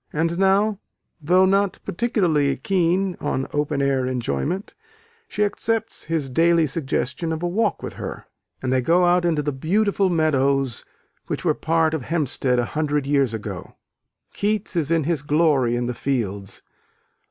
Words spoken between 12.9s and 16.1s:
years ago. Keats is in his glory in the